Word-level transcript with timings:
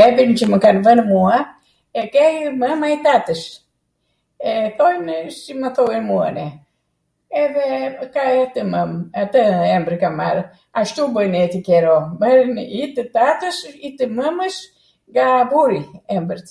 Emrin 0.00 0.32
qw 0.40 0.44
mw 0.50 0.58
kanw 0.64 0.76
vwnw 0.84 1.04
mua 1.12 1.38
e 2.02 2.04
kej 2.16 2.36
mwma 2.60 2.86
i 2.94 2.98
tatws, 3.06 3.40
e 4.50 4.52
thojnw 4.78 5.10
si 5.40 5.52
ma 5.62 5.68
thonw 5.78 5.96
muane, 6.08 6.46
edhe 7.44 8.30
atw 8.34 9.46
embwr 9.74 9.96
kam 10.02 10.14
marw, 10.22 10.42
ashtu 10.82 11.02
bwjn 11.16 11.38
atw 11.42 11.58
qero, 11.70 11.96
vwrwnw 12.20 12.60
i 12.82 12.92
tw 12.94 13.02
tatws 13.18 13.58
i 13.90 13.90
tw 13.96 14.06
mwmws 14.20 14.56
nga 15.16 15.26
buri 15.54 15.82
emrwt. 16.18 16.48